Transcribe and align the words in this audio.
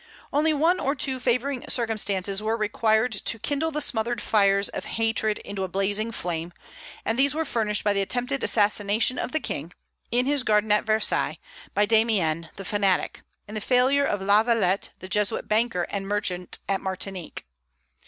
Only 0.33 0.51
one 0.51 0.79
or 0.79 0.95
two 0.95 1.19
favoring 1.19 1.63
circumstances 1.67 2.41
were 2.41 2.57
required 2.57 3.11
to 3.11 3.37
kindle 3.37 3.69
the 3.69 3.81
smothered 3.81 4.19
fires 4.19 4.67
of 4.69 4.85
hatred 4.97 5.37
into 5.45 5.61
a 5.63 5.67
blazing 5.67 6.11
flame, 6.11 6.53
and 7.05 7.19
these 7.19 7.35
were 7.35 7.45
furnished 7.45 7.83
by 7.83 7.93
the 7.93 8.01
attempted 8.01 8.43
assassination 8.43 9.19
of 9.19 9.31
the 9.31 9.39
King, 9.39 9.73
in 10.09 10.25
his 10.25 10.41
garden 10.41 10.71
at 10.71 10.85
Versailles, 10.85 11.37
by 11.75 11.85
Damiens 11.85 12.47
the 12.55 12.65
fanatic, 12.65 13.21
and 13.47 13.55
the 13.55 13.61
failure 13.61 14.03
of 14.05 14.21
La 14.23 14.41
Valette 14.41 14.89
the 14.97 15.07
Jesuit 15.07 15.47
banker 15.47 15.83
and 15.91 16.07
merchant 16.07 16.57
at 16.67 16.81
Martinique. 16.81 17.45